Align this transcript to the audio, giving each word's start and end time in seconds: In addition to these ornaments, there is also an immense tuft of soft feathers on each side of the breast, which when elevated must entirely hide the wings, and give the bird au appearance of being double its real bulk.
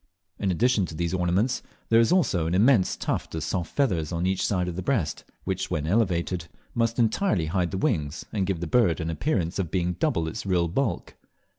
In 0.39 0.49
addition 0.49 0.87
to 0.87 0.95
these 0.95 1.13
ornaments, 1.13 1.61
there 1.89 1.99
is 1.99 2.11
also 2.11 2.47
an 2.47 2.55
immense 2.55 2.95
tuft 2.97 3.35
of 3.35 3.43
soft 3.43 3.71
feathers 3.75 4.11
on 4.11 4.25
each 4.25 4.43
side 4.43 4.67
of 4.67 4.75
the 4.75 4.81
breast, 4.81 5.23
which 5.43 5.69
when 5.69 5.85
elevated 5.85 6.47
must 6.73 6.97
entirely 6.97 7.45
hide 7.45 7.69
the 7.69 7.77
wings, 7.77 8.25
and 8.33 8.47
give 8.47 8.61
the 8.61 8.65
bird 8.65 8.99
au 8.99 9.07
appearance 9.11 9.59
of 9.59 9.69
being 9.69 9.93
double 9.93 10.27
its 10.27 10.43
real 10.43 10.67
bulk. 10.67 11.17